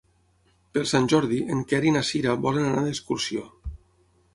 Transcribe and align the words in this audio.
Per 0.77 0.83
Sant 0.93 1.05
Jordi 1.13 1.39
en 1.57 1.63
Quer 1.75 1.83
i 1.91 1.95
na 1.99 2.03
Cira 2.11 2.37
volen 2.49 2.69
anar 2.73 2.87
d'excursió. 2.91 3.51